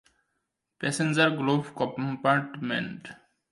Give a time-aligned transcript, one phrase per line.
[0.81, 3.09] Passenger glove কম্পার্টমেন্টে।